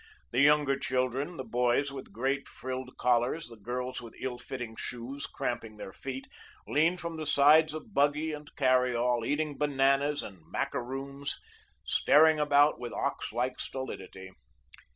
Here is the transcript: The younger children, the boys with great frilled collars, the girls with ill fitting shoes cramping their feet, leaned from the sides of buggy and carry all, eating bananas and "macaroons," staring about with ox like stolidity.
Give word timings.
The 0.31 0.41
younger 0.41 0.79
children, 0.79 1.37
the 1.37 1.43
boys 1.43 1.91
with 1.91 2.11
great 2.11 2.47
frilled 2.47 2.97
collars, 2.97 3.49
the 3.49 3.55
girls 3.55 4.01
with 4.01 4.15
ill 4.19 4.39
fitting 4.39 4.75
shoes 4.75 5.27
cramping 5.27 5.77
their 5.77 5.93
feet, 5.93 6.25
leaned 6.67 6.99
from 6.99 7.17
the 7.17 7.25
sides 7.27 7.71
of 7.75 7.93
buggy 7.93 8.33
and 8.33 8.49
carry 8.55 8.95
all, 8.95 9.23
eating 9.23 9.59
bananas 9.59 10.23
and 10.23 10.41
"macaroons," 10.49 11.39
staring 11.83 12.39
about 12.39 12.79
with 12.79 12.93
ox 12.93 13.31
like 13.31 13.59
stolidity. 13.59 14.31